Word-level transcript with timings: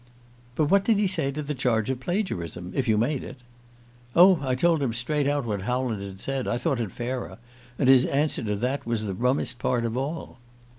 "But 0.55 0.65
what 0.71 0.83
did 0.83 0.97
he 0.97 1.05
say 1.05 1.29
to 1.31 1.43
the 1.43 1.53
charge 1.53 1.91
of 1.91 1.99
plagiarism 1.99 2.71
if 2.73 2.87
you 2.87 2.97
made 2.97 3.23
it?" 3.23 3.37
"Oh, 4.15 4.39
I 4.41 4.55
told 4.55 4.81
him 4.81 4.93
straight 4.93 5.27
out 5.27 5.45
what 5.45 5.61
Howland 5.61 6.19
said. 6.21 6.47
I 6.47 6.57
thought 6.57 6.79
it 6.79 6.91
fairer. 6.91 7.37
And 7.77 7.87
his 7.87 8.07
answer 8.07 8.43
to 8.45 8.55
that 8.55 8.83
was 8.83 9.03
the 9.03 9.13
rummest 9.13 9.59
part 9.59 9.85
of 9.85 9.95
all." 9.95 10.39